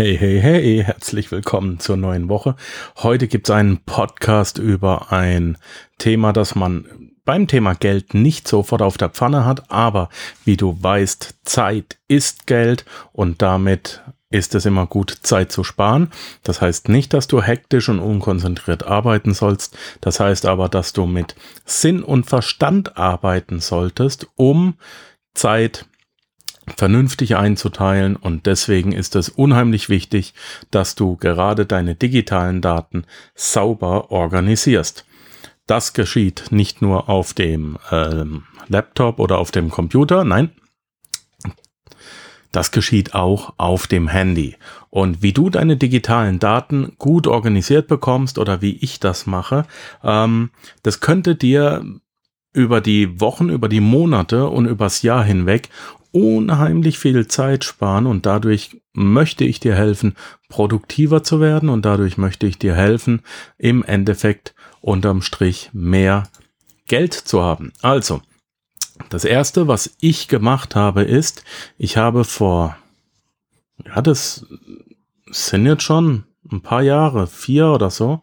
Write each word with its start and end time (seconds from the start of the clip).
Hey, 0.00 0.16
hey, 0.16 0.40
hey, 0.40 0.82
herzlich 0.82 1.30
willkommen 1.30 1.78
zur 1.78 1.98
neuen 1.98 2.30
Woche. 2.30 2.56
Heute 2.96 3.28
gibt 3.28 3.50
es 3.50 3.54
einen 3.54 3.84
Podcast 3.84 4.56
über 4.56 5.12
ein 5.12 5.58
Thema, 5.98 6.32
das 6.32 6.54
man 6.54 7.10
beim 7.26 7.46
Thema 7.46 7.74
Geld 7.74 8.14
nicht 8.14 8.48
sofort 8.48 8.80
auf 8.80 8.96
der 8.96 9.10
Pfanne 9.10 9.44
hat, 9.44 9.70
aber 9.70 10.08
wie 10.46 10.56
du 10.56 10.82
weißt, 10.82 11.40
Zeit 11.42 11.98
ist 12.08 12.46
Geld 12.46 12.86
und 13.12 13.42
damit 13.42 14.00
ist 14.30 14.54
es 14.54 14.64
immer 14.64 14.86
gut, 14.86 15.18
Zeit 15.20 15.52
zu 15.52 15.64
sparen. 15.64 16.10
Das 16.44 16.62
heißt 16.62 16.88
nicht, 16.88 17.12
dass 17.12 17.28
du 17.28 17.42
hektisch 17.42 17.90
und 17.90 17.98
unkonzentriert 17.98 18.84
arbeiten 18.84 19.34
sollst. 19.34 19.76
Das 20.00 20.18
heißt 20.18 20.46
aber, 20.46 20.70
dass 20.70 20.94
du 20.94 21.04
mit 21.04 21.34
Sinn 21.66 22.02
und 22.02 22.24
Verstand 22.24 22.96
arbeiten 22.96 23.60
solltest, 23.60 24.28
um 24.36 24.76
Zeit 25.34 25.84
vernünftig 26.76 27.36
einzuteilen 27.36 28.16
und 28.16 28.46
deswegen 28.46 28.92
ist 28.92 29.16
es 29.16 29.28
unheimlich 29.28 29.88
wichtig, 29.88 30.34
dass 30.70 30.94
du 30.94 31.16
gerade 31.16 31.66
deine 31.66 31.94
digitalen 31.94 32.60
Daten 32.60 33.04
sauber 33.34 34.10
organisierst. 34.10 35.04
Das 35.66 35.92
geschieht 35.92 36.46
nicht 36.50 36.82
nur 36.82 37.08
auf 37.08 37.34
dem 37.34 37.78
ähm, 37.90 38.44
Laptop 38.68 39.18
oder 39.18 39.38
auf 39.38 39.50
dem 39.50 39.70
Computer, 39.70 40.24
nein, 40.24 40.50
das 42.52 42.72
geschieht 42.72 43.14
auch 43.14 43.54
auf 43.58 43.86
dem 43.86 44.08
Handy. 44.08 44.56
Und 44.90 45.22
wie 45.22 45.32
du 45.32 45.50
deine 45.50 45.76
digitalen 45.76 46.40
Daten 46.40 46.94
gut 46.98 47.26
organisiert 47.26 47.86
bekommst 47.86 48.38
oder 48.38 48.60
wie 48.60 48.76
ich 48.76 48.98
das 48.98 49.26
mache, 49.26 49.66
ähm, 50.02 50.50
das 50.82 51.00
könnte 51.00 51.36
dir 51.36 51.84
über 52.52 52.80
die 52.80 53.20
Wochen, 53.20 53.48
über 53.48 53.68
die 53.68 53.80
Monate 53.80 54.48
und 54.48 54.66
übers 54.66 55.02
Jahr 55.02 55.22
hinweg 55.22 55.68
unheimlich 56.12 56.98
viel 56.98 57.26
Zeit 57.26 57.64
sparen 57.64 58.06
und 58.06 58.26
dadurch 58.26 58.80
möchte 58.92 59.44
ich 59.44 59.60
dir 59.60 59.74
helfen, 59.74 60.16
produktiver 60.48 61.22
zu 61.22 61.40
werden 61.40 61.68
und 61.68 61.84
dadurch 61.84 62.18
möchte 62.18 62.46
ich 62.46 62.58
dir 62.58 62.74
helfen, 62.74 63.22
im 63.58 63.84
Endeffekt 63.84 64.54
unterm 64.80 65.22
Strich 65.22 65.70
mehr 65.72 66.28
Geld 66.86 67.14
zu 67.14 67.42
haben. 67.42 67.72
Also, 67.82 68.22
das 69.08 69.24
erste, 69.24 69.68
was 69.68 69.96
ich 70.00 70.28
gemacht 70.28 70.74
habe, 70.74 71.02
ist, 71.02 71.44
ich 71.78 71.96
habe 71.96 72.24
vor, 72.24 72.76
ja, 73.86 74.02
das 74.02 74.46
sind 75.30 75.66
jetzt 75.66 75.84
schon 75.84 76.24
ein 76.50 76.60
paar 76.60 76.82
Jahre, 76.82 77.26
vier 77.26 77.68
oder 77.68 77.90
so, 77.90 78.22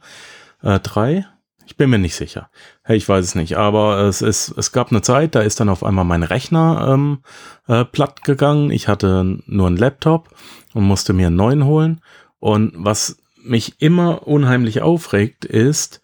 äh, 0.61 0.79
drei, 0.79 1.25
ich 1.67 1.75
bin 1.75 1.89
mir 1.89 1.99
nicht 1.99 2.15
sicher. 2.15 2.49
Hey, 2.81 2.95
ich 2.95 3.07
weiß 3.07 3.23
es 3.25 3.35
nicht, 3.35 3.57
aber 3.57 3.99
es 3.99 4.21
ist, 4.21 4.53
es 4.57 4.71
gab 4.71 4.89
eine 4.89 5.01
Zeit, 5.01 5.35
da 5.35 5.41
ist 5.41 5.59
dann 5.59 5.67
auf 5.67 5.83
einmal 5.83 6.05
mein 6.05 6.23
Rechner 6.23 6.93
ähm, 6.93 7.19
äh, 7.67 7.83
platt 7.83 8.23
gegangen. 8.23 8.71
Ich 8.71 8.87
hatte 8.87 9.39
nur 9.45 9.67
einen 9.67 9.75
Laptop 9.75 10.29
und 10.73 10.85
musste 10.85 11.11
mir 11.11 11.27
einen 11.27 11.35
neuen 11.35 11.65
holen. 11.65 11.99
Und 12.39 12.71
was 12.75 13.17
mich 13.43 13.81
immer 13.81 14.25
unheimlich 14.27 14.81
aufregt, 14.81 15.43
ist, 15.43 16.01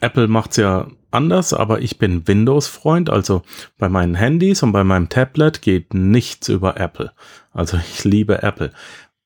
Apple 0.00 0.26
macht's 0.26 0.56
ja 0.56 0.88
anders, 1.10 1.52
aber 1.52 1.82
ich 1.82 1.98
bin 1.98 2.26
Windows-Freund. 2.26 3.10
Also 3.10 3.42
bei 3.76 3.90
meinen 3.90 4.14
Handys 4.14 4.62
und 4.62 4.72
bei 4.72 4.84
meinem 4.84 5.10
Tablet 5.10 5.60
geht 5.60 5.92
nichts 5.92 6.48
über 6.48 6.80
Apple. 6.80 7.12
Also 7.52 7.76
ich 7.76 8.04
liebe 8.04 8.42
Apple. 8.42 8.72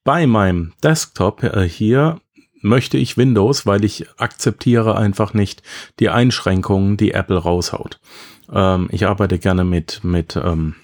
Bei 0.02 0.26
meinem 0.26 0.72
Desktop 0.82 1.44
äh, 1.44 1.68
hier 1.68 2.20
möchte 2.60 2.96
ich 2.96 3.16
Windows, 3.16 3.66
weil 3.66 3.84
ich 3.84 4.06
akzeptiere 4.18 4.96
einfach 4.96 5.34
nicht 5.34 5.62
die 5.98 6.08
Einschränkungen, 6.08 6.96
die 6.96 7.12
Apple 7.12 7.38
raushaut. 7.38 8.00
Ähm, 8.52 8.88
ich 8.90 9.06
arbeite 9.06 9.38
gerne 9.38 9.64
mit, 9.64 10.02
mit 10.02 10.36
ähm, 10.36 10.74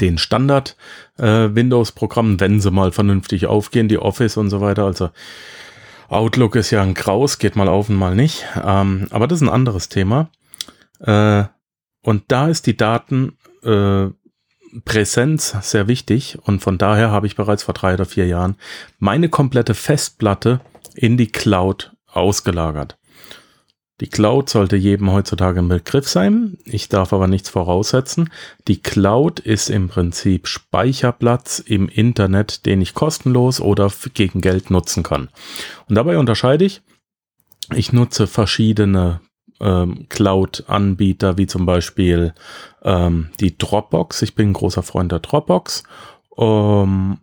den 0.00 0.18
Standard 0.18 0.76
äh, 1.18 1.48
Windows-Programmen, 1.54 2.40
wenn 2.40 2.60
sie 2.60 2.70
mal 2.70 2.92
vernünftig 2.92 3.46
aufgehen, 3.46 3.88
die 3.88 3.98
Office 3.98 4.36
und 4.36 4.50
so 4.50 4.60
weiter. 4.60 4.84
Also 4.84 5.10
Outlook 6.08 6.56
ist 6.56 6.70
ja 6.70 6.82
ein 6.82 6.94
Graus, 6.94 7.38
geht 7.38 7.56
mal 7.56 7.68
auf 7.68 7.88
und 7.88 7.96
mal 7.96 8.14
nicht. 8.14 8.44
Ähm, 8.62 9.06
aber 9.10 9.26
das 9.26 9.38
ist 9.38 9.48
ein 9.48 9.52
anderes 9.52 9.88
Thema. 9.88 10.30
Äh, 11.00 11.44
und 12.02 12.24
da 12.28 12.48
ist 12.48 12.66
die 12.66 12.76
Daten 12.76 13.36
äh, 13.62 14.08
Präsenz 14.84 15.56
sehr 15.62 15.86
wichtig 15.86 16.38
und 16.42 16.60
von 16.60 16.78
daher 16.78 17.10
habe 17.10 17.26
ich 17.26 17.36
bereits 17.36 17.62
vor 17.62 17.74
drei 17.74 17.94
oder 17.94 18.06
vier 18.06 18.26
Jahren 18.26 18.56
meine 18.98 19.28
komplette 19.28 19.74
Festplatte 19.74 20.60
in 20.94 21.16
die 21.16 21.30
Cloud 21.30 21.92
ausgelagert. 22.06 22.96
Die 24.00 24.08
Cloud 24.08 24.50
sollte 24.50 24.76
jedem 24.76 25.12
heutzutage 25.12 25.60
ein 25.60 25.68
Begriff 25.68 26.08
sein. 26.08 26.58
Ich 26.64 26.88
darf 26.88 27.12
aber 27.12 27.28
nichts 27.28 27.48
voraussetzen. 27.48 28.30
Die 28.66 28.82
Cloud 28.82 29.38
ist 29.38 29.70
im 29.70 29.88
Prinzip 29.88 30.48
Speicherplatz 30.48 31.60
im 31.60 31.88
Internet, 31.88 32.66
den 32.66 32.80
ich 32.82 32.94
kostenlos 32.94 33.60
oder 33.60 33.92
gegen 34.12 34.40
Geld 34.40 34.70
nutzen 34.70 35.04
kann. 35.04 35.28
Und 35.88 35.94
dabei 35.94 36.18
unterscheide 36.18 36.64
ich, 36.64 36.82
ich 37.72 37.92
nutze 37.92 38.26
verschiedene 38.26 39.20
ähm, 39.60 40.06
Cloud-Anbieter, 40.08 41.38
wie 41.38 41.46
zum 41.46 41.64
Beispiel 41.64 42.34
ähm, 42.82 43.30
die 43.38 43.56
Dropbox. 43.56 44.22
Ich 44.22 44.34
bin 44.34 44.50
ein 44.50 44.54
großer 44.54 44.82
Freund 44.82 45.12
der 45.12 45.20
Dropbox. 45.20 45.84
Ähm, 46.36 47.18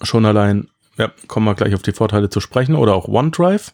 schon 0.00 0.24
allein 0.24 0.68
ja, 0.98 1.10
kommen 1.26 1.46
wir 1.46 1.54
gleich 1.54 1.74
auf 1.74 1.82
die 1.82 1.92
Vorteile 1.92 2.30
zu 2.30 2.40
sprechen. 2.40 2.74
Oder 2.74 2.94
auch 2.94 3.08
OneDrive. 3.08 3.72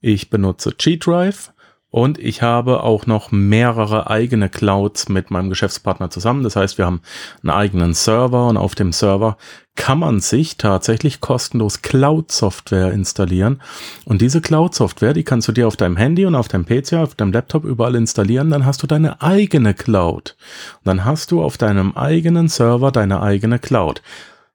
Ich 0.00 0.30
benutze 0.30 0.72
G-Drive. 0.76 1.52
Und 1.94 2.18
ich 2.18 2.42
habe 2.42 2.82
auch 2.82 3.06
noch 3.06 3.30
mehrere 3.30 4.10
eigene 4.10 4.48
Clouds 4.48 5.08
mit 5.08 5.30
meinem 5.30 5.48
Geschäftspartner 5.48 6.10
zusammen. 6.10 6.42
Das 6.42 6.56
heißt, 6.56 6.76
wir 6.76 6.86
haben 6.86 7.02
einen 7.44 7.50
eigenen 7.50 7.94
Server 7.94 8.48
und 8.48 8.56
auf 8.56 8.74
dem 8.74 8.92
Server 8.92 9.36
kann 9.76 10.00
man 10.00 10.18
sich 10.18 10.56
tatsächlich 10.56 11.20
kostenlos 11.20 11.82
Cloud-Software 11.82 12.90
installieren. 12.90 13.62
Und 14.04 14.22
diese 14.22 14.40
Cloud-Software, 14.40 15.12
die 15.12 15.22
kannst 15.22 15.46
du 15.46 15.52
dir 15.52 15.68
auf 15.68 15.76
deinem 15.76 15.96
Handy 15.96 16.26
und 16.26 16.34
auf 16.34 16.48
deinem 16.48 16.66
PC, 16.66 16.94
auf 16.94 17.14
deinem 17.14 17.30
Laptop 17.30 17.62
überall 17.62 17.94
installieren. 17.94 18.50
Dann 18.50 18.66
hast 18.66 18.82
du 18.82 18.88
deine 18.88 19.22
eigene 19.22 19.72
Cloud. 19.72 20.36
Und 20.78 20.86
dann 20.86 21.04
hast 21.04 21.30
du 21.30 21.44
auf 21.44 21.58
deinem 21.58 21.96
eigenen 21.96 22.48
Server 22.48 22.90
deine 22.90 23.22
eigene 23.22 23.60
Cloud. 23.60 24.02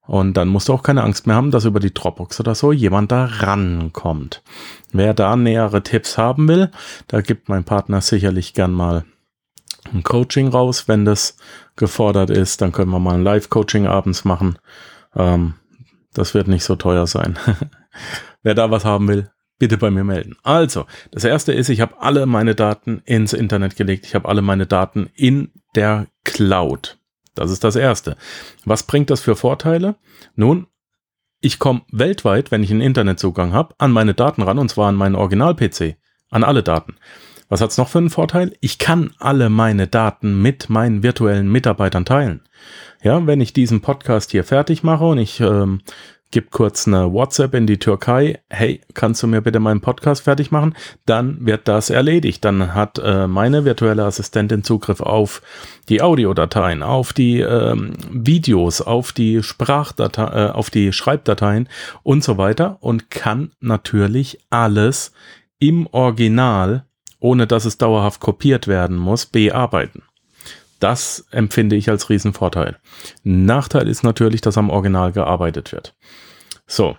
Und 0.10 0.38
dann 0.38 0.48
musst 0.48 0.68
du 0.68 0.74
auch 0.74 0.82
keine 0.82 1.04
Angst 1.04 1.28
mehr 1.28 1.36
haben, 1.36 1.52
dass 1.52 1.66
über 1.66 1.80
die 1.80 1.94
Dropbox 1.94 2.40
oder 2.40 2.56
so 2.56 2.72
jemand 2.72 3.12
da 3.12 3.26
rankommt. 3.26 4.42
Wer 4.92 5.14
da 5.14 5.36
nähere 5.36 5.84
Tipps 5.84 6.18
haben 6.18 6.48
will, 6.48 6.72
da 7.08 7.22
gibt 7.22 7.48
mein 7.48 7.64
Partner 7.64 8.02
sicherlich 8.02 8.56
gern 8.56 8.72
mal 8.72 9.06
ein 9.94 10.02
Coaching 10.02 10.48
raus, 10.48 10.88
wenn 10.88 11.06
das 11.06 11.38
gefordert 11.76 12.32
ist. 12.32 12.60
Dann 12.60 12.72
können 12.72 12.90
wir 12.90 12.98
mal 12.98 13.14
ein 13.14 13.24
Live-Coaching 13.24 13.86
abends 13.86 14.26
machen. 14.26 14.58
Ähm, 15.16 15.54
das 16.16 16.34
wird 16.34 16.48
nicht 16.48 16.64
so 16.64 16.76
teuer 16.76 17.06
sein. 17.06 17.38
Wer 18.42 18.56
da 18.56 18.72
was 18.72 18.86
haben 18.86 19.08
will, 19.08 19.30
bitte 19.60 19.78
bei 19.78 19.92
mir 19.92 20.04
melden. 20.04 20.38
Also, 20.42 20.88
das 21.12 21.24
erste 21.24 21.54
ist, 21.54 21.70
ich 21.70 21.82
habe 21.82 22.02
alle 22.02 22.26
meine 22.26 22.56
Daten 22.56 23.04
ins 23.06 23.34
Internet 23.34 23.76
gelegt. 23.76 24.08
Ich 24.08 24.16
habe 24.16 24.28
alle 24.28 24.42
meine 24.42 24.66
Daten 24.66 25.08
in 25.14 25.52
der 25.76 26.08
Cloud. 26.24 26.99
Das 27.40 27.52
ist 27.52 27.64
das 27.64 27.78
Erste. 27.78 28.18
Was 28.66 28.84
bringt 28.84 29.10
das 29.10 29.22
für 29.22 29.38
Vorteile? 29.38 29.96
Nun, 30.36 30.68
ich 31.40 31.58
komme 31.58 31.84
weltweit, 31.90 32.52
wenn 32.52 32.64
ich 32.64 32.72
einen 32.72 32.82
Internetzugang 32.82 33.54
habe, 33.54 33.74
an 33.78 33.92
meine 33.92 34.14
Daten 34.14 34.42
ran 34.42 34.60
und 34.60 34.70
zwar 34.70 34.90
an 34.90 34.96
meinen 34.96 35.16
Original-PC, 35.16 35.96
an 36.30 36.44
alle 36.44 36.64
Daten. 36.64 36.98
Was 37.48 37.62
hat's 37.62 37.78
noch 37.78 37.88
für 37.88 38.00
einen 38.00 38.10
Vorteil? 38.10 38.54
Ich 38.60 38.78
kann 38.78 39.12
alle 39.20 39.50
meine 39.50 39.88
Daten 39.88 40.42
mit 40.42 40.70
meinen 40.70 41.02
virtuellen 41.02 41.50
Mitarbeitern 41.50 42.04
teilen. 42.04 42.42
Ja, 43.02 43.26
wenn 43.26 43.40
ich 43.40 43.54
diesen 43.54 43.80
Podcast 43.80 44.32
hier 44.32 44.44
fertig 44.44 44.84
mache 44.84 45.06
und 45.06 45.18
ich 45.18 45.40
ähm, 45.40 45.80
gib 46.32 46.52
kurz 46.52 46.88
eine 46.88 47.12
WhatsApp 47.12 47.54
in 47.56 47.66
die 47.66 47.80
Türkei, 47.80 48.40
hey, 48.50 48.82
kannst 48.94 49.24
du 49.24 49.28
mir 49.28 49.42
bitte 49.42 49.60
meinen 49.60 49.82
Podcast 49.82 50.24
fertig 50.24 50.52
machen? 50.52 50.76
Dann 51.06 51.46
wird 51.46 51.68
das 51.68 51.90
erledigt. 51.90 52.46
Dann 52.46 52.74
hat 52.74 53.00
äh, 53.00 53.28
meine 53.28 53.66
virtuelle 53.66 54.04
Assistentin 54.06 54.64
Zugriff 54.64 55.02
auf 55.02 55.42
die 55.90 56.02
Audiodateien, 56.02 56.84
auf 56.84 57.14
die 57.14 57.40
ähm, 57.40 57.94
Videos, 58.12 58.82
auf 58.82 59.12
die 59.12 59.42
Sprachdateien, 59.42 60.34
äh, 60.34 60.52
auf 60.52 60.70
die 60.70 60.94
Schreibdateien 60.94 61.68
und 62.04 62.24
so 62.24 62.38
weiter 62.38 62.78
und 62.82 63.10
kann 63.10 63.52
natürlich 63.60 64.40
alles 64.50 65.14
im 65.60 65.88
Original, 65.92 66.86
ohne 67.20 67.48
dass 67.48 67.66
es 67.66 67.78
dauerhaft 67.78 68.22
kopiert 68.22 68.68
werden 68.68 68.98
muss, 68.98 69.26
bearbeiten. 69.26 70.04
Das 70.80 71.28
empfinde 71.32 71.76
ich 71.76 71.90
als 71.90 72.10
Riesenvorteil. 72.10 72.78
Nachteil 73.24 73.88
ist 73.88 74.04
natürlich, 74.04 74.42
dass 74.42 74.58
am 74.58 74.70
Original 74.70 75.12
gearbeitet 75.12 75.72
wird. 75.72 75.96
So. 76.68 76.98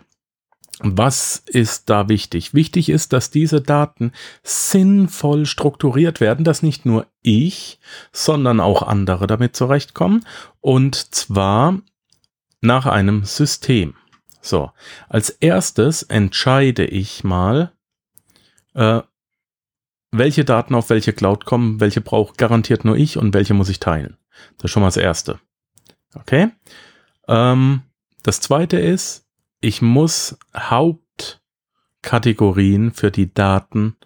Was 0.82 1.42
ist 1.44 1.90
da 1.90 2.08
wichtig? 2.08 2.54
Wichtig 2.54 2.88
ist, 2.88 3.12
dass 3.12 3.30
diese 3.30 3.60
Daten 3.60 4.12
sinnvoll 4.42 5.44
strukturiert 5.44 6.22
werden, 6.22 6.42
dass 6.42 6.62
nicht 6.62 6.86
nur 6.86 7.06
ich, 7.20 7.78
sondern 8.12 8.60
auch 8.60 8.80
andere 8.80 9.26
damit 9.26 9.54
zurechtkommen. 9.54 10.24
Und 10.62 11.14
zwar 11.14 11.78
nach 12.62 12.86
einem 12.86 13.24
System. 13.24 13.94
So, 14.40 14.70
als 15.10 15.28
erstes 15.28 16.02
entscheide 16.02 16.86
ich 16.86 17.24
mal, 17.24 17.72
äh, 18.74 19.02
welche 20.12 20.44
Daten 20.44 20.74
auf 20.74 20.90
welche 20.90 21.12
Cloud 21.12 21.44
kommen, 21.44 21.78
welche 21.80 22.00
braucht 22.00 22.38
garantiert 22.38 22.84
nur 22.84 22.96
ich 22.96 23.16
und 23.16 23.34
welche 23.34 23.54
muss 23.54 23.68
ich 23.68 23.78
teilen. 23.80 24.16
Das 24.56 24.66
ist 24.66 24.70
schon 24.72 24.82
mal 24.82 24.88
das 24.88 24.96
Erste. 24.96 25.38
Okay. 26.14 26.50
Ähm, 27.28 27.82
das 28.22 28.40
Zweite 28.40 28.78
ist, 28.78 29.26
ich 29.60 29.82
muss 29.82 30.38
Hauptkategorien 30.56 32.92
für 32.92 33.10
die 33.10 33.32
Daten 33.32 33.96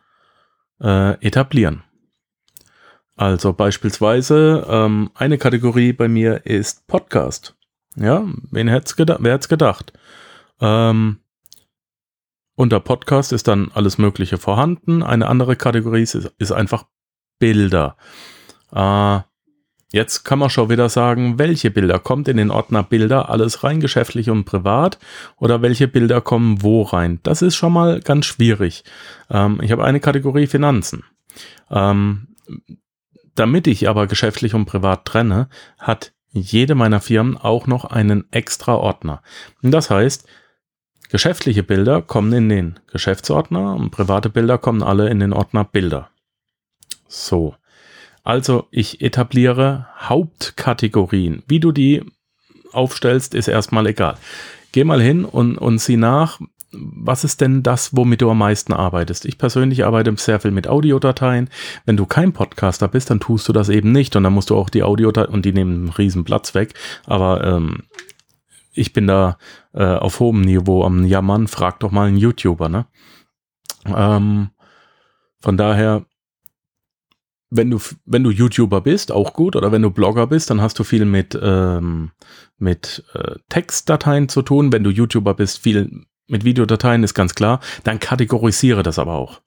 äh, 0.80 1.12
etablieren. 1.24 1.84
Also 3.16 3.52
beispielsweise 3.52 4.66
ähm, 4.68 5.10
eine 5.14 5.38
Kategorie 5.38 5.92
bei 5.92 6.08
mir 6.08 6.46
ist 6.46 6.88
Podcast. 6.88 7.54
Ja, 7.96 8.24
wen 8.50 8.68
hätte 8.68 8.96
gedacht, 8.96 9.20
wer 9.22 9.34
hätte 9.34 9.48
gedacht? 9.48 9.92
Ähm, 10.60 11.20
unter 12.56 12.80
Podcast 12.80 13.32
ist 13.32 13.48
dann 13.48 13.70
alles 13.74 13.98
Mögliche 13.98 14.38
vorhanden. 14.38 15.02
Eine 15.02 15.26
andere 15.26 15.56
Kategorie 15.56 16.02
ist, 16.02 16.14
ist 16.38 16.52
einfach 16.52 16.86
Bilder. 17.38 17.96
Äh, 18.72 19.20
jetzt 19.92 20.24
kann 20.24 20.38
man 20.38 20.50
schon 20.50 20.70
wieder 20.70 20.88
sagen, 20.88 21.38
welche 21.38 21.70
Bilder 21.70 21.98
kommt 21.98 22.28
in 22.28 22.36
den 22.36 22.50
Ordner 22.50 22.82
Bilder 22.82 23.28
alles 23.28 23.64
rein, 23.64 23.80
geschäftlich 23.80 24.30
und 24.30 24.44
privat 24.44 24.98
oder 25.36 25.62
welche 25.62 25.88
Bilder 25.88 26.20
kommen 26.20 26.62
wo 26.62 26.82
rein. 26.82 27.20
Das 27.22 27.42
ist 27.42 27.56
schon 27.56 27.72
mal 27.72 28.00
ganz 28.00 28.26
schwierig. 28.26 28.84
Ähm, 29.30 29.60
ich 29.62 29.72
habe 29.72 29.84
eine 29.84 30.00
Kategorie 30.00 30.46
Finanzen. 30.46 31.04
Ähm, 31.70 32.28
damit 33.34 33.66
ich 33.66 33.88
aber 33.88 34.06
geschäftlich 34.06 34.54
und 34.54 34.66
privat 34.66 35.04
trenne, 35.06 35.48
hat 35.78 36.12
jede 36.30 36.74
meiner 36.74 37.00
Firmen 37.00 37.36
auch 37.36 37.66
noch 37.66 37.84
einen 37.84 38.30
extra 38.32 38.74
Ordner. 38.74 39.22
Das 39.62 39.90
heißt, 39.90 40.26
geschäftliche 41.14 41.62
Bilder 41.62 42.02
kommen 42.02 42.32
in 42.32 42.48
den 42.48 42.80
Geschäftsordner 42.90 43.76
und 43.76 43.90
private 43.90 44.30
Bilder 44.30 44.58
kommen 44.58 44.82
alle 44.82 45.08
in 45.08 45.20
den 45.20 45.32
Ordner 45.32 45.62
Bilder. 45.62 46.10
So. 47.06 47.54
Also 48.24 48.66
ich 48.72 49.00
etabliere 49.00 49.86
Hauptkategorien. 49.96 51.44
Wie 51.46 51.60
du 51.60 51.70
die 51.70 52.02
aufstellst, 52.72 53.36
ist 53.36 53.46
erstmal 53.46 53.86
egal. 53.86 54.16
Geh 54.72 54.82
mal 54.82 55.00
hin 55.00 55.24
und, 55.24 55.56
und 55.56 55.78
sieh 55.78 55.96
nach, 55.96 56.40
was 56.72 57.22
ist 57.22 57.40
denn 57.40 57.62
das, 57.62 57.94
womit 57.94 58.20
du 58.20 58.28
am 58.28 58.38
meisten 58.38 58.72
arbeitest? 58.72 59.24
Ich 59.24 59.38
persönlich 59.38 59.84
arbeite 59.84 60.12
sehr 60.16 60.40
viel 60.40 60.50
mit 60.50 60.66
Audiodateien. 60.66 61.48
Wenn 61.86 61.96
du 61.96 62.06
kein 62.06 62.32
Podcaster 62.32 62.88
bist, 62.88 63.10
dann 63.10 63.20
tust 63.20 63.46
du 63.48 63.52
das 63.52 63.68
eben 63.68 63.92
nicht 63.92 64.16
und 64.16 64.24
dann 64.24 64.32
musst 64.32 64.50
du 64.50 64.56
auch 64.56 64.68
die 64.68 64.82
Audiodateien, 64.82 65.32
und 65.32 65.44
die 65.44 65.52
nehmen 65.52 65.74
einen 65.74 65.88
riesen 65.90 66.24
Platz 66.24 66.56
weg, 66.56 66.74
aber 67.06 67.44
ähm, 67.44 67.84
ich 68.74 68.92
bin 68.92 69.06
da 69.06 69.38
äh, 69.72 69.84
auf 69.84 70.20
hohem 70.20 70.40
Niveau 70.42 70.84
am 70.84 71.04
Jammern, 71.04 71.48
frag 71.48 71.80
doch 71.80 71.90
mal 71.90 72.08
einen 72.08 72.16
YouTuber, 72.16 72.68
ne? 72.68 72.86
Ähm, 73.86 74.50
von 75.40 75.56
daher, 75.56 76.06
wenn 77.50 77.70
du, 77.70 77.78
wenn 78.04 78.24
du 78.24 78.30
YouTuber 78.30 78.80
bist, 78.80 79.12
auch 79.12 79.32
gut, 79.34 79.56
oder 79.56 79.72
wenn 79.72 79.82
du 79.82 79.90
Blogger 79.90 80.26
bist, 80.26 80.50
dann 80.50 80.60
hast 80.60 80.78
du 80.78 80.84
viel 80.84 81.04
mit, 81.04 81.38
ähm, 81.40 82.10
mit 82.58 83.04
äh, 83.14 83.36
Textdateien 83.48 84.28
zu 84.28 84.42
tun. 84.42 84.72
Wenn 84.72 84.84
du 84.84 84.90
YouTuber 84.90 85.34
bist, 85.34 85.58
viel 85.58 86.06
mit 86.26 86.44
Videodateien 86.44 87.02
ist 87.02 87.14
ganz 87.14 87.34
klar, 87.34 87.60
dann 87.84 88.00
kategorisiere 88.00 88.82
das 88.82 88.98
aber 88.98 89.14
auch. 89.14 89.40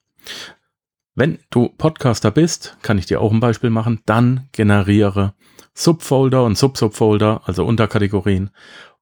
Wenn 1.14 1.38
du 1.50 1.68
Podcaster 1.68 2.30
bist, 2.30 2.76
kann 2.82 2.96
ich 2.96 3.06
dir 3.06 3.20
auch 3.20 3.32
ein 3.32 3.40
Beispiel 3.40 3.70
machen, 3.70 4.00
dann 4.06 4.48
generiere 4.52 5.34
Subfolder 5.74 6.44
und 6.44 6.56
Subsubfolder, 6.56 7.42
also 7.44 7.64
Unterkategorien 7.64 8.50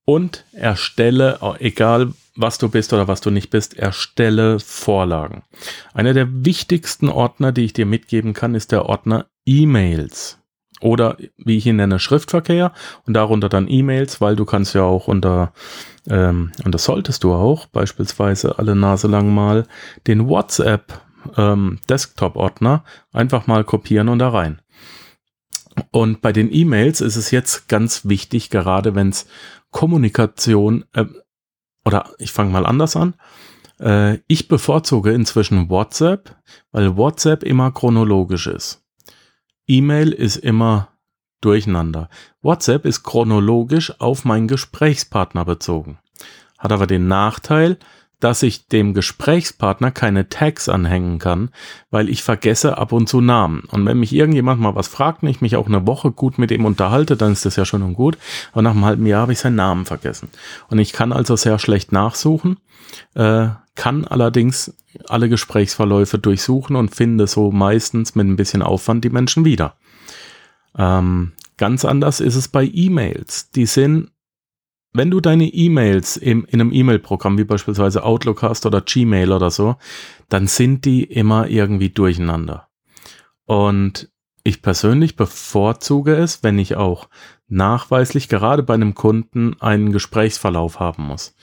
und 0.07 0.45
erstelle, 0.53 1.39
egal 1.59 2.15
was 2.37 2.57
du 2.57 2.71
bist 2.71 2.93
oder 2.95 3.09
was 3.09 3.21
du 3.21 3.31
nicht 3.31 3.51
bist, 3.51 3.77
erstelle 3.77 4.59
Vorlagen. 4.61 5.43
Einer 5.93 6.15
der 6.15 6.45
wichtigsten 6.45 7.09
Ordner, 7.11 7.53
die 7.53 7.65
ich 7.65 7.73
dir 7.75 7.87
mitgeben 7.87 8.33
kann, 8.33 8.55
ist 8.55 8.73
der 8.73 8.87
Ordner 8.87 9.27
E-Mails 9.45 10.39
oder 10.81 11.17
wie 11.39 11.57
ich 11.57 11.67
ihn 11.67 11.77
nenne, 11.77 11.99
Schriftverkehr 11.99 12.73
und 13.07 13.15
darunter 13.15 13.49
dann 13.49 13.69
E-Mails, 13.69 14.21
weil 14.21 14.37
du 14.37 14.45
kannst 14.45 14.75
ja 14.75 14.83
auch 14.83 15.09
unter, 15.09 15.53
ähm, 16.09 16.53
und 16.65 16.75
das 16.75 16.85
solltest 16.85 17.25
du 17.25 17.33
auch, 17.33 17.67
beispielsweise 17.67 18.59
alle 18.59 18.77
Nase 18.77 19.09
lang 19.09 19.35
mal 19.35 19.67
den 20.07 20.29
WhatsApp 20.29 21.01
ähm, 21.37 21.79
Desktop-Ordner 21.89 22.85
einfach 23.13 23.47
mal 23.47 23.65
kopieren 23.65 24.09
und 24.09 24.19
da 24.19 24.29
rein. 24.29 24.61
Und 25.91 26.21
bei 26.23 26.33
den 26.33 26.53
E-Mails 26.53 27.01
ist 27.01 27.17
es 27.17 27.31
jetzt 27.31 27.69
ganz 27.69 28.07
wichtig, 28.07 28.51
gerade 28.51 28.95
wenn 28.95 29.11
es 29.11 29.27
Kommunikation, 29.71 30.85
äh, 30.93 31.05
oder 31.85 32.11
ich 32.19 32.33
fange 32.33 32.51
mal 32.51 32.67
anders 32.67 32.97
an, 32.97 33.15
äh, 33.81 34.19
ich 34.27 34.49
bevorzuge 34.49 35.13
inzwischen 35.13 35.69
WhatsApp, 35.69 36.37
weil 36.73 36.97
WhatsApp 36.97 37.43
immer 37.43 37.73
chronologisch 37.73 38.47
ist. 38.47 38.83
E-Mail 39.67 40.13
ist 40.13 40.37
immer 40.37 40.89
durcheinander. 41.41 42.09
WhatsApp 42.43 42.87
ist 42.87 43.03
chronologisch 43.03 44.01
auf 44.01 44.25
meinen 44.25 44.49
Gesprächspartner 44.49 45.45
bezogen. 45.45 45.99
Hat 46.59 46.73
aber 46.73 46.87
den 46.87 47.09
Nachteil, 47.09 47.79
dass 48.21 48.43
ich 48.43 48.67
dem 48.69 48.95
Gesprächspartner 48.95 49.91
keine 49.91 50.29
Tags 50.29 50.69
anhängen 50.69 51.19
kann, 51.19 51.51
weil 51.91 52.09
ich 52.09 52.23
vergesse 52.23 52.79
ab 52.79 52.93
und 52.93 53.09
zu 53.09 53.21
Namen. 53.21 53.65
Und 53.71 53.85
wenn 53.85 54.01
mich 54.01 54.15
irgendjemand 54.15 54.61
mal 54.61 54.75
was 54.75 54.89
fragt 54.89 55.23
und 55.23 55.29
ich 55.29 55.43
mich 55.43 55.57
auch 55.57 55.67
eine 55.67 55.87
Woche 55.87 56.11
gut 56.11 56.39
mit 56.39 56.51
ihm 56.51 56.65
unterhalte, 56.65 57.17
dann 57.17 57.33
ist 57.33 57.45
das 57.45 57.57
ja 57.57 57.65
schon 57.65 57.83
und 57.83 57.95
gut. 57.95 58.17
Aber 58.53 58.63
nach 58.63 58.71
einem 58.71 58.85
halben 58.87 59.07
Jahr 59.07 59.23
habe 59.23 59.33
ich 59.33 59.39
seinen 59.39 59.57
Namen 59.57 59.85
vergessen. 59.85 60.31
Und 60.69 60.79
ich 60.79 60.93
kann 60.93 61.13
also 61.13 61.37
sehr 61.37 61.59
schlecht 61.59 61.93
nachsuchen, 61.93 62.59
äh, 63.15 63.49
kann 63.75 64.07
allerdings 64.07 64.75
alle 65.09 65.29
Gesprächsverläufe 65.29 66.19
durchsuchen 66.19 66.77
und 66.77 66.95
finde 66.95 67.27
so 67.27 67.51
meistens 67.51 68.15
mit 68.15 68.27
ein 68.27 68.37
bisschen 68.37 68.63
Aufwand 68.63 69.05
die 69.05 69.11
Menschen 69.11 69.45
wieder. 69.45 69.77
Ähm, 70.79 71.33
ganz 71.57 71.85
anders 71.85 72.21
ist 72.21 72.37
es 72.37 72.49
bei 72.49 72.65
E-Mails. 72.65 73.51
Die 73.51 73.67
sind, 73.67 74.11
wenn 74.97 75.11
du 75.11 75.21
deine 75.21 75.47
E-Mails 75.47 76.17
in 76.17 76.47
einem 76.53 76.73
E-Mail-Programm 76.73 77.39
wie 77.39 77.45
beispielsweise 77.45 78.05
Outlook 78.05 78.43
hast 78.43 78.67
oder 78.67 78.81
Gmail 78.81 79.33
oder 79.33 79.51
so, 79.51 79.77
dann 80.29 80.47
sind 80.47 80.85
die 80.85 81.05
immer 81.05 81.49
irgendwie 81.49 81.91
durcheinander. 81.91 82.69
Und 83.45 84.11
ich 84.43 84.63
persönlich 84.63 85.17
bevorzuge 85.17 86.15
es, 86.15 86.43
wenn 86.43 86.59
ich 86.59 86.77
auch 86.77 87.09
nachweislich 87.49 88.29
gerade 88.29 88.63
bei 88.63 88.75
einem 88.75 88.95
Kunden 88.95 89.61
einen 89.61 89.93
Gesprächsverlauf 89.93 90.79
haben 90.81 91.05
muss. 91.05 91.35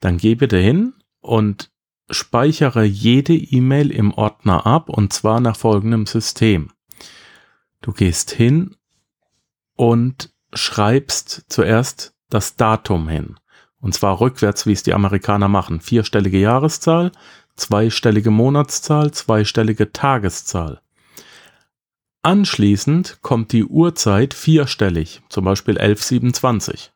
Dann 0.00 0.18
geh 0.18 0.34
bitte 0.34 0.58
hin 0.58 0.94
und 1.20 1.70
speichere 2.10 2.84
jede 2.84 3.34
E-Mail 3.34 3.90
im 3.90 4.12
Ordner 4.14 4.66
ab 4.66 4.88
und 4.88 5.12
zwar 5.12 5.40
nach 5.40 5.56
folgendem 5.56 6.06
System. 6.06 6.70
Du 7.82 7.92
gehst 7.92 8.30
hin 8.30 8.76
und 9.76 10.32
schreibst 10.52 11.44
zuerst 11.48 12.14
das 12.28 12.56
Datum 12.56 13.08
hin. 13.08 13.36
Und 13.80 13.94
zwar 13.94 14.20
rückwärts, 14.20 14.66
wie 14.66 14.72
es 14.72 14.82
die 14.82 14.94
Amerikaner 14.94 15.48
machen. 15.48 15.80
Vierstellige 15.80 16.38
Jahreszahl, 16.38 17.12
zweistellige 17.56 18.30
Monatszahl, 18.30 19.12
zweistellige 19.12 19.92
Tageszahl. 19.92 20.80
Anschließend 22.22 23.18
kommt 23.22 23.52
die 23.52 23.64
Uhrzeit 23.64 24.34
vierstellig, 24.34 25.22
zum 25.28 25.44
Beispiel 25.44 25.78
1127 25.78 26.92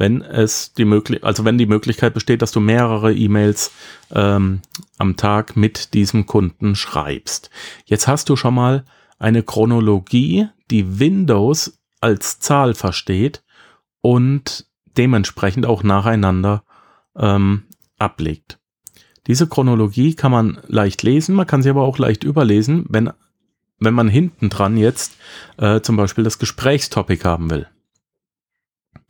wenn 0.00 0.22
es 0.22 0.72
die 0.72 0.86
möglich, 0.86 1.22
also 1.24 1.44
wenn 1.44 1.58
die 1.58 1.66
Möglichkeit 1.66 2.14
besteht, 2.14 2.40
dass 2.40 2.52
du 2.52 2.60
mehrere 2.60 3.12
E-Mails 3.12 3.70
ähm, 4.10 4.62
am 4.96 5.16
Tag 5.18 5.58
mit 5.58 5.92
diesem 5.92 6.24
Kunden 6.24 6.74
schreibst. 6.74 7.50
Jetzt 7.84 8.08
hast 8.08 8.30
du 8.30 8.34
schon 8.34 8.54
mal 8.54 8.86
eine 9.18 9.42
Chronologie, 9.42 10.48
die 10.70 10.98
Windows 10.98 11.79
als 12.00 12.40
Zahl 12.40 12.74
versteht 12.74 13.42
und 14.00 14.66
dementsprechend 14.96 15.66
auch 15.66 15.82
nacheinander 15.82 16.64
ähm, 17.16 17.64
ablegt. 17.98 18.58
Diese 19.26 19.46
Chronologie 19.46 20.14
kann 20.14 20.32
man 20.32 20.58
leicht 20.66 21.02
lesen, 21.02 21.34
man 21.34 21.46
kann 21.46 21.62
sie 21.62 21.70
aber 21.70 21.82
auch 21.82 21.98
leicht 21.98 22.24
überlesen, 22.24 22.86
wenn, 22.88 23.10
wenn 23.78 23.94
man 23.94 24.08
hinten 24.08 24.48
dran 24.48 24.76
jetzt 24.76 25.16
äh, 25.58 25.80
zum 25.80 25.96
Beispiel 25.96 26.24
das 26.24 26.38
Gesprächstopic 26.38 27.24
haben 27.24 27.50
will. 27.50 27.68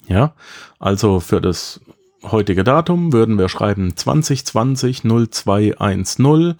Ja, 0.06 0.34
also 0.78 1.20
für 1.20 1.40
das 1.40 1.80
heutige 2.22 2.64
Datum 2.64 3.12
würden 3.12 3.38
wir 3.38 3.48
schreiben 3.48 3.96
2020 3.96 5.02
0210 5.02 6.56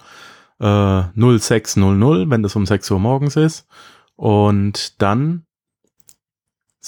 äh, 0.59 1.03
0600, 1.39 2.29
wenn 2.29 2.43
das 2.43 2.55
um 2.55 2.65
6 2.65 2.91
Uhr 2.91 2.99
morgens 2.99 3.35
ist. 3.35 3.67
Und 4.15 5.01
dann 5.01 5.45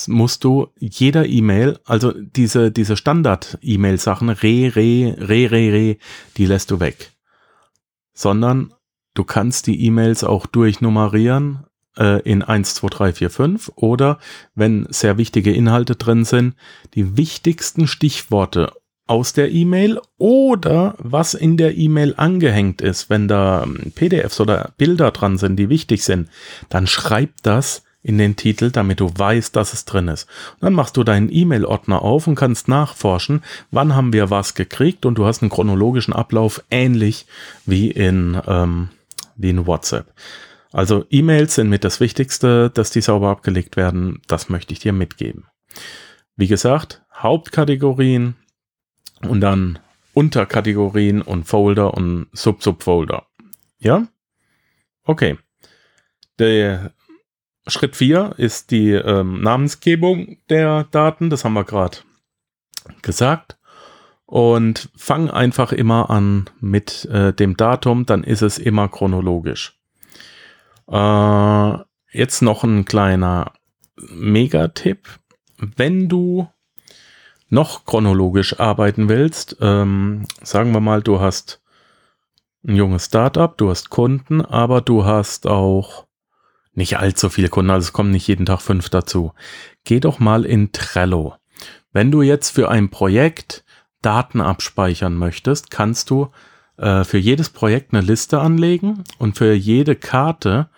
musst 0.07 0.43
du 0.43 0.67
jeder 0.79 1.27
E-Mail, 1.27 1.79
also 1.85 2.11
diese, 2.11 2.71
diese 2.71 2.97
Standard-E-Mail-Sachen, 2.97 4.29
re, 4.29 4.71
re, 4.75 5.15
re, 5.19 5.51
re, 5.51 5.73
re, 5.73 5.97
die 6.37 6.45
lässt 6.45 6.71
du 6.71 6.79
weg. 6.79 7.11
Sondern 8.13 8.73
du 9.13 9.23
kannst 9.23 9.67
die 9.67 9.85
E-Mails 9.85 10.23
auch 10.23 10.45
durchnummerieren 10.45 11.65
äh, 11.97 12.21
in 12.21 12.41
1, 12.41 12.75
2, 12.75 12.87
3, 12.87 13.13
4, 13.13 13.29
5 13.29 13.71
oder 13.75 14.19
wenn 14.55 14.87
sehr 14.89 15.17
wichtige 15.17 15.53
Inhalte 15.53 15.95
drin 15.95 16.25
sind, 16.25 16.55
die 16.95 17.17
wichtigsten 17.17 17.87
Stichworte 17.87 18.71
aus 19.05 19.33
der 19.33 19.51
E-Mail 19.51 19.99
oder 20.17 20.95
was 20.97 21.33
in 21.33 21.57
der 21.57 21.77
E-Mail 21.77 22.15
angehängt 22.17 22.81
ist, 22.81 23.09
wenn 23.09 23.27
da 23.27 23.63
ähm, 23.63 23.91
PDFs 23.93 24.39
oder 24.39 24.73
Bilder 24.77 25.11
dran 25.11 25.37
sind, 25.37 25.57
die 25.57 25.69
wichtig 25.69 26.03
sind, 26.03 26.29
dann 26.69 26.87
schreibt 26.87 27.45
das 27.45 27.83
in 28.03 28.17
den 28.17 28.35
Titel, 28.35 28.69
damit 28.69 28.99
du 28.99 29.09
weißt, 29.15 29.55
dass 29.55 29.73
es 29.73 29.85
drin 29.85 30.09
ist. 30.09 30.27
Und 30.55 30.63
dann 30.63 30.73
machst 30.73 30.97
du 30.97 31.03
deinen 31.03 31.29
E-Mail-Ordner 31.31 32.01
auf 32.01 32.27
und 32.27 32.35
kannst 32.35 32.67
nachforschen, 32.67 33.41
wann 33.71 33.95
haben 33.95 34.13
wir 34.13 34.29
was 34.29 34.53
gekriegt 34.53 35.05
und 35.05 35.17
du 35.17 35.25
hast 35.25 35.41
einen 35.41 35.49
chronologischen 35.49 36.13
Ablauf 36.13 36.61
ähnlich 36.69 37.25
wie 37.65 37.89
in, 37.89 38.39
ähm, 38.45 38.89
wie 39.37 39.49
in 39.49 39.65
WhatsApp. 39.65 40.13
Also 40.73 41.05
E-Mails 41.09 41.55
sind 41.55 41.69
mit 41.69 41.83
das 41.83 41.99
Wichtigste, 41.99 42.69
dass 42.69 42.91
die 42.91 43.01
sauber 43.01 43.29
abgelegt 43.29 43.77
werden. 43.77 44.21
Das 44.27 44.49
möchte 44.49 44.73
ich 44.73 44.79
dir 44.79 44.91
mitgeben. 44.91 45.45
Wie 46.35 46.47
gesagt, 46.47 47.03
Hauptkategorien 47.13 48.35
und 49.21 49.39
dann 49.39 49.79
Unterkategorien 50.13 51.21
und 51.21 51.45
Folder 51.45 51.93
und 51.93 52.27
Sub-Subfolder. 52.33 53.27
Ja? 53.79 54.07
Okay. 55.03 55.37
Der 56.39 56.91
Schritt 57.67 57.95
4 57.95 58.33
ist 58.37 58.71
die 58.71 58.91
ähm, 58.91 59.41
Namensgebung 59.41 60.37
der 60.49 60.85
Daten. 60.85 61.29
Das 61.29 61.45
haben 61.45 61.53
wir 61.53 61.63
gerade 61.63 61.99
gesagt. 63.01 63.57
Und 64.25 64.89
fang 64.95 65.29
einfach 65.29 65.71
immer 65.71 66.09
an 66.09 66.49
mit 66.59 67.05
äh, 67.05 67.33
dem 67.33 67.55
Datum, 67.55 68.05
dann 68.05 68.23
ist 68.23 68.41
es 68.41 68.57
immer 68.57 68.87
chronologisch. 68.87 69.79
Äh, 70.89 71.77
jetzt 72.11 72.41
noch 72.41 72.63
ein 72.63 72.85
kleiner 72.85 73.53
Megatipp. 73.95 75.07
Wenn 75.57 76.09
du 76.09 76.47
noch 77.49 77.85
chronologisch 77.85 78.59
arbeiten 78.59 79.07
willst, 79.07 79.57
ähm, 79.61 80.25
sagen 80.41 80.71
wir 80.71 80.79
mal, 80.79 81.01
du 81.01 81.19
hast 81.19 81.61
ein 82.65 82.75
junges 82.75 83.05
Startup, 83.05 83.55
du 83.57 83.69
hast 83.69 83.89
Kunden, 83.89 84.41
aber 84.41 84.81
du 84.81 85.05
hast 85.05 85.47
auch 85.47 86.07
nicht 86.73 86.97
allzu 86.97 87.29
viele 87.29 87.49
Kunden, 87.49 87.71
also 87.71 87.85
es 87.85 87.93
kommen 87.93 88.11
nicht 88.11 88.27
jeden 88.27 88.45
Tag 88.45 88.61
fünf 88.61 88.89
dazu. 88.89 89.33
Geh 89.83 89.99
doch 89.99 90.19
mal 90.19 90.45
in 90.45 90.71
Trello. 90.71 91.35
Wenn 91.91 92.11
du 92.11 92.21
jetzt 92.21 92.49
für 92.49 92.69
ein 92.69 92.89
Projekt 92.89 93.63
Daten 94.01 94.41
abspeichern 94.41 95.15
möchtest, 95.15 95.71
kannst 95.71 96.09
du 96.09 96.29
äh, 96.77 97.03
für 97.03 97.17
jedes 97.17 97.49
Projekt 97.49 97.93
eine 97.93 98.01
Liste 98.01 98.39
anlegen 98.39 99.03
und 99.19 99.37
für 99.37 99.53
jede 99.53 99.95
Karte 99.95 100.69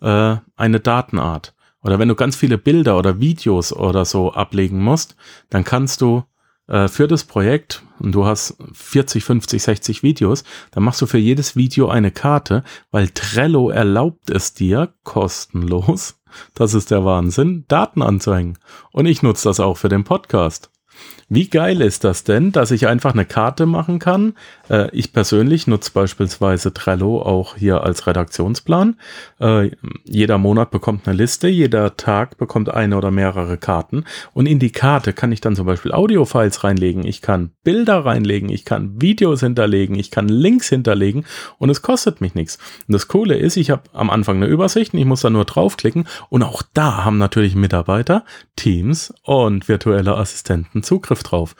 äh, 0.00 0.36
eine 0.56 0.80
Datenart. 0.80 1.54
Oder 1.82 1.98
wenn 1.98 2.08
du 2.08 2.14
ganz 2.14 2.34
viele 2.34 2.58
Bilder 2.58 2.98
oder 2.98 3.20
Videos 3.20 3.72
oder 3.72 4.04
so 4.04 4.32
ablegen 4.32 4.82
musst, 4.82 5.16
dann 5.50 5.64
kannst 5.64 6.00
du 6.00 6.24
äh, 6.66 6.88
für 6.88 7.08
das 7.08 7.24
Projekt, 7.24 7.82
und 7.98 8.12
du 8.12 8.24
hast 8.24 8.56
40, 8.72 9.24
50, 9.24 9.62
60 9.62 10.02
Videos, 10.02 10.44
dann 10.70 10.82
machst 10.82 11.00
du 11.00 11.06
für 11.06 11.18
jedes 11.18 11.56
Video 11.56 11.88
eine 11.88 12.10
Karte, 12.10 12.64
weil 12.90 13.08
Trello 13.08 13.70
erlaubt 13.70 14.30
es 14.30 14.54
dir 14.54 14.94
kostenlos, 15.04 16.20
das 16.54 16.74
ist 16.74 16.90
der 16.90 17.04
Wahnsinn, 17.04 17.64
Daten 17.68 18.02
anzuhängen. 18.02 18.58
Und 18.92 19.06
ich 19.06 19.22
nutze 19.22 19.48
das 19.48 19.60
auch 19.60 19.76
für 19.76 19.88
den 19.88 20.04
Podcast. 20.04 20.70
Wie 21.28 21.48
geil 21.48 21.80
ist 21.80 22.04
das 22.04 22.24
denn, 22.24 22.52
dass 22.52 22.70
ich 22.70 22.86
einfach 22.86 23.12
eine 23.12 23.24
Karte 23.24 23.66
machen 23.66 23.98
kann? 23.98 24.34
Äh, 24.68 24.88
ich 24.92 25.12
persönlich 25.12 25.66
nutze 25.66 25.90
beispielsweise 25.92 26.74
Trello 26.74 27.22
auch 27.22 27.56
hier 27.56 27.82
als 27.82 28.06
Redaktionsplan. 28.06 28.96
Äh, 29.40 29.70
jeder 30.04 30.38
Monat 30.38 30.70
bekommt 30.70 31.08
eine 31.08 31.16
Liste, 31.16 31.48
jeder 31.48 31.96
Tag 31.96 32.36
bekommt 32.36 32.68
eine 32.68 32.96
oder 32.96 33.10
mehrere 33.10 33.56
Karten. 33.56 34.04
Und 34.32 34.46
in 34.46 34.58
die 34.58 34.72
Karte 34.72 35.12
kann 35.12 35.32
ich 35.32 35.40
dann 35.40 35.56
zum 35.56 35.66
Beispiel 35.66 35.92
Audiofiles 35.92 36.62
reinlegen, 36.62 37.06
ich 37.06 37.22
kann 37.22 37.50
Bilder 37.62 38.04
reinlegen, 38.04 38.50
ich 38.50 38.64
kann 38.64 39.00
Videos 39.00 39.40
hinterlegen, 39.40 39.96
ich 39.96 40.10
kann 40.10 40.28
Links 40.28 40.68
hinterlegen 40.68 41.24
und 41.58 41.70
es 41.70 41.82
kostet 41.82 42.20
mich 42.20 42.34
nichts. 42.34 42.58
Und 42.86 42.92
das 42.92 43.08
Coole 43.08 43.36
ist, 43.36 43.56
ich 43.56 43.70
habe 43.70 43.82
am 43.92 44.10
Anfang 44.10 44.36
eine 44.36 44.46
Übersicht 44.46 44.92
und 44.92 45.00
ich 45.00 45.06
muss 45.06 45.22
da 45.22 45.30
nur 45.30 45.44
draufklicken 45.44 46.06
und 46.28 46.42
auch 46.42 46.62
da 46.74 47.04
haben 47.04 47.18
natürlich 47.18 47.54
Mitarbeiter, 47.54 48.24
Teams 48.56 49.14
und 49.22 49.68
virtuelle 49.68 50.16
Assistenten 50.16 50.82
Zugriff 50.82 51.13
drauf. 51.22 51.54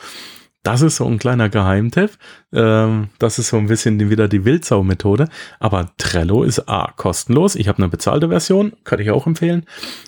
Das 0.64 0.80
ist 0.80 0.96
so 0.96 1.06
ein 1.06 1.18
kleiner 1.18 1.50
Geheimtipp. 1.50 2.12
Ähm, 2.52 3.10
das 3.18 3.38
ist 3.38 3.48
so 3.48 3.58
ein 3.58 3.66
bisschen 3.66 4.10
wieder 4.10 4.28
die 4.28 4.46
Wildsau-Methode. 4.46 5.28
Aber 5.60 5.92
Trello 5.98 6.42
ist 6.42 6.68
A, 6.68 6.92
kostenlos. 6.96 7.54
Ich 7.54 7.68
habe 7.68 7.78
eine 7.78 7.90
bezahlte 7.90 8.28
Version, 8.28 8.72
könnte 8.82 9.04
ich 9.04 9.10
auch 9.10 9.26
empfehlen. 9.26 9.66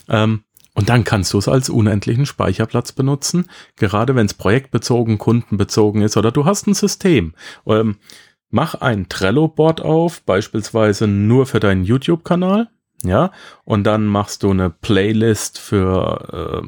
Ähm, 0.08 0.44
und 0.76 0.88
dann 0.88 1.04
kannst 1.04 1.32
du 1.32 1.38
es 1.38 1.48
als 1.48 1.68
unendlichen 1.70 2.26
Speicherplatz 2.26 2.92
benutzen, 2.92 3.48
gerade 3.76 4.14
wenn 4.14 4.26
es 4.26 4.34
projektbezogen, 4.34 5.16
kundenbezogen 5.16 6.02
ist 6.02 6.18
oder 6.18 6.30
du 6.32 6.44
hast 6.44 6.66
ein 6.66 6.74
System. 6.74 7.34
Ähm, 7.66 7.96
mach 8.50 8.74
ein 8.74 9.08
Trello-Board 9.08 9.80
auf, 9.80 10.22
beispielsweise 10.22 11.06
nur 11.06 11.46
für 11.46 11.60
deinen 11.60 11.84
YouTube-Kanal. 11.84 12.68
Ja, 13.02 13.30
und 13.64 13.84
dann 13.84 14.06
machst 14.06 14.42
du 14.42 14.50
eine 14.50 14.70
Playlist 14.70 15.58
für 15.58 16.62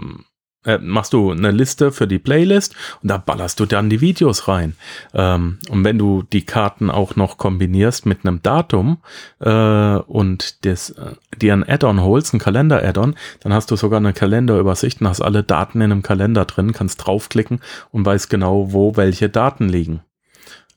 äh, 0.65 0.79
machst 0.79 1.13
du 1.13 1.31
eine 1.31 1.51
Liste 1.51 1.93
für 1.93 2.07
die 2.07 2.19
Playlist 2.19 2.75
und 3.03 3.11
da 3.11 3.19
ballerst 3.19 3.61
du 3.61 3.67
dann 3.67 3.91
die 3.91 4.01
Videos 4.01 4.49
rein. 4.49 4.77
Ähm, 5.15 5.59
und 5.71 5.85
wenn 5.85 5.99
du 5.99 6.23
die 6.23 6.45
Karten 6.45 6.91
auch 6.91 7.17
noch 7.17 7.39
kombinierst 7.39 8.07
mit 8.07 8.25
einem 8.25 8.43
Datum 8.43 8.99
äh, 9.41 9.49
und 9.97 10.65
das, 10.65 10.91
äh, 10.91 11.13
dir 11.37 11.53
ein 11.53 11.69
Add-on 11.69 12.03
holst, 12.03 12.35
ein 12.35 12.41
Kalender-Add-on, 12.41 13.15
dann 13.41 13.53
hast 13.53 13.71
du 13.71 13.77
sogar 13.77 13.99
eine 13.99 14.13
Kalenderübersicht 14.13 15.01
und 15.01 15.09
hast 15.09 15.21
alle 15.21 15.43
Daten 15.43 15.81
in 15.81 15.93
einem 15.93 16.03
Kalender 16.03 16.45
drin, 16.45 16.73
kannst 16.73 17.07
draufklicken 17.07 17.61
und 17.91 18.05
weißt 18.05 18.29
genau, 18.29 18.73
wo 18.73 18.97
welche 18.97 19.29
Daten 19.29 19.69
liegen. 19.69 20.01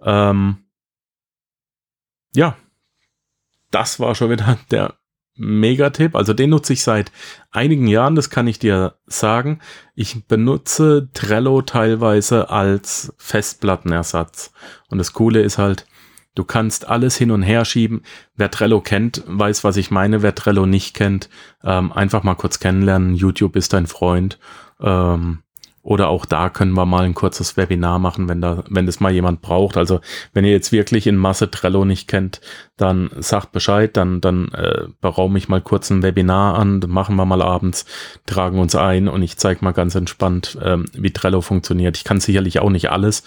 Ähm, 0.03 0.57
ja, 2.33 2.55
das 3.71 3.99
war 3.99 4.15
schon 4.15 4.29
wieder 4.29 4.57
der 4.71 4.93
Megatipp. 5.35 6.15
Also 6.15 6.33
den 6.33 6.51
nutze 6.51 6.73
ich 6.73 6.83
seit 6.83 7.11
einigen 7.51 7.87
Jahren, 7.87 8.15
das 8.15 8.29
kann 8.29 8.47
ich 8.47 8.59
dir 8.59 8.95
sagen. 9.07 9.59
Ich 9.95 10.25
benutze 10.25 11.09
Trello 11.13 11.61
teilweise 11.61 12.49
als 12.49 13.13
Festplattenersatz. 13.17 14.51
Und 14.89 14.97
das 14.97 15.13
Coole 15.13 15.41
ist 15.41 15.57
halt, 15.57 15.85
du 16.35 16.43
kannst 16.43 16.87
alles 16.87 17.15
hin 17.15 17.31
und 17.31 17.43
her 17.43 17.65
schieben. 17.65 18.03
Wer 18.35 18.51
Trello 18.51 18.81
kennt, 18.81 19.23
weiß, 19.25 19.63
was 19.63 19.77
ich 19.77 19.91
meine. 19.91 20.21
Wer 20.21 20.35
Trello 20.35 20.65
nicht 20.65 20.93
kennt, 20.93 21.29
ähm, 21.63 21.91
einfach 21.91 22.23
mal 22.23 22.35
kurz 22.35 22.59
kennenlernen. 22.59 23.15
YouTube 23.15 23.55
ist 23.55 23.73
dein 23.73 23.87
Freund. 23.87 24.39
Ähm, 24.79 25.39
oder 25.83 26.09
auch 26.09 26.25
da 26.25 26.49
können 26.49 26.73
wir 26.73 26.85
mal 26.85 27.03
ein 27.03 27.15
kurzes 27.15 27.57
Webinar 27.57 27.97
machen, 27.97 28.29
wenn 28.29 28.39
da, 28.39 28.63
wenn 28.69 28.85
das 28.85 28.99
mal 28.99 29.11
jemand 29.11 29.41
braucht. 29.41 29.77
Also 29.77 29.99
wenn 30.33 30.45
ihr 30.45 30.51
jetzt 30.51 30.71
wirklich 30.71 31.07
in 31.07 31.17
Masse 31.17 31.49
Trello 31.49 31.85
nicht 31.85 32.07
kennt, 32.07 32.39
dann 32.77 33.09
sagt 33.17 33.51
Bescheid, 33.51 33.97
dann, 33.97 34.21
dann 34.21 34.49
äh, 34.49 34.85
beraume 35.01 35.37
ich 35.37 35.49
mal 35.49 35.61
kurz 35.61 35.89
ein 35.89 36.03
Webinar 36.03 36.57
an, 36.57 36.83
machen 36.87 37.15
wir 37.15 37.25
mal 37.25 37.41
abends, 37.41 37.85
tragen 38.27 38.59
uns 38.59 38.75
ein 38.75 39.07
und 39.07 39.23
ich 39.23 39.37
zeige 39.37 39.63
mal 39.63 39.71
ganz 39.71 39.95
entspannt, 39.95 40.57
ähm, 40.63 40.85
wie 40.93 41.11
Trello 41.11 41.41
funktioniert. 41.41 41.97
Ich 41.97 42.03
kann 42.03 42.19
sicherlich 42.19 42.59
auch 42.59 42.69
nicht 42.69 42.91
alles, 42.91 43.23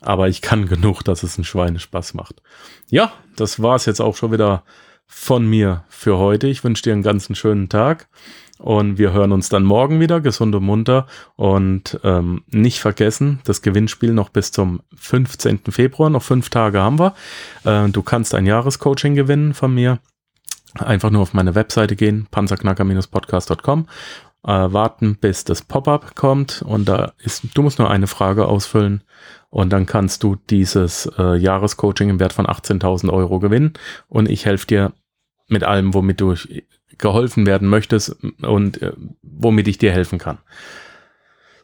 aber 0.00 0.28
ich 0.28 0.42
kann 0.42 0.66
genug, 0.68 1.02
dass 1.02 1.22
es 1.22 1.38
einen 1.38 1.44
Schweinespaß 1.44 2.14
macht. 2.14 2.42
Ja, 2.90 3.12
das 3.36 3.62
war's 3.62 3.86
jetzt 3.86 4.00
auch 4.00 4.16
schon 4.16 4.32
wieder 4.32 4.64
von 5.06 5.46
mir 5.46 5.84
für 5.88 6.18
heute. 6.18 6.48
Ich 6.48 6.64
wünsche 6.64 6.82
dir 6.82 6.92
einen 6.92 7.02
ganzen 7.02 7.34
schönen 7.34 7.68
Tag. 7.68 8.08
Und 8.58 8.98
wir 8.98 9.12
hören 9.12 9.32
uns 9.32 9.48
dann 9.48 9.64
morgen 9.64 10.00
wieder, 10.00 10.20
gesund 10.20 10.54
und 10.54 10.64
munter. 10.64 11.06
Und 11.36 11.98
ähm, 12.04 12.44
nicht 12.48 12.80
vergessen, 12.80 13.40
das 13.44 13.62
Gewinnspiel 13.62 14.12
noch 14.12 14.28
bis 14.28 14.52
zum 14.52 14.80
15. 14.94 15.60
Februar, 15.70 16.10
noch 16.10 16.22
fünf 16.22 16.50
Tage 16.50 16.80
haben 16.80 16.98
wir. 16.98 17.14
Äh, 17.64 17.88
du 17.90 18.02
kannst 18.02 18.34
ein 18.34 18.46
Jahrescoaching 18.46 19.14
gewinnen 19.14 19.54
von 19.54 19.74
mir. 19.74 19.98
Einfach 20.78 21.10
nur 21.10 21.22
auf 21.22 21.34
meine 21.34 21.54
Webseite 21.54 21.96
gehen, 21.96 22.26
panzerknacker-podcast.com. 22.30 23.86
Äh, 24.46 24.72
warten, 24.72 25.16
bis 25.16 25.44
das 25.44 25.62
Pop-up 25.62 26.16
kommt 26.16 26.60
und 26.60 26.86
da 26.86 27.14
ist, 27.16 27.44
du 27.54 27.62
musst 27.62 27.78
nur 27.78 27.90
eine 27.90 28.06
Frage 28.06 28.44
ausfüllen 28.44 29.02
und 29.48 29.72
dann 29.72 29.86
kannst 29.86 30.22
du 30.22 30.36
dieses 30.36 31.10
äh, 31.16 31.36
Jahrescoaching 31.36 32.10
im 32.10 32.20
Wert 32.20 32.34
von 32.34 32.46
18.000 32.46 33.10
Euro 33.10 33.38
gewinnen 33.38 33.72
und 34.06 34.28
ich 34.28 34.44
helfe 34.44 34.66
dir 34.66 34.92
mit 35.48 35.64
allem, 35.64 35.94
womit 35.94 36.20
du 36.20 36.34
geholfen 36.98 37.46
werden 37.46 37.68
möchtest 37.68 38.16
und 38.42 38.82
äh, 38.82 38.92
womit 39.22 39.68
ich 39.68 39.78
dir 39.78 39.92
helfen 39.92 40.18
kann. 40.18 40.38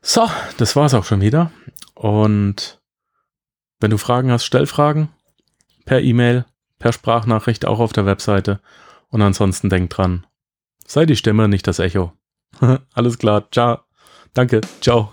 So, 0.03 0.29
das 0.57 0.77
war's 0.77 0.95
auch 0.95 1.05
schon 1.05 1.21
wieder. 1.21 1.51
Und 1.95 2.81
wenn 3.81 3.91
du 3.91 3.99
Fragen 3.99 4.31
hast, 4.31 4.45
stell 4.45 4.67
Fragen 4.67 5.11
per 5.85 6.01
E-Mail, 6.01 6.45
per 6.79 6.93
Sprachnachricht 6.93 7.67
auch 7.67 7.81
auf 7.81 7.93
der 7.93 8.07
Webseite. 8.07 8.61
Und 9.09 9.23
ansonsten 9.23 9.69
denk 9.69 9.91
dran, 9.91 10.27
sei 10.87 11.05
die 11.05 11.17
Stimme, 11.17 11.49
nicht 11.49 11.67
das 11.67 11.79
Echo. 11.79 12.13
Alles 12.95 13.19
klar, 13.19 13.51
ciao. 13.51 13.81
Danke, 14.33 14.61
ciao. 14.81 15.13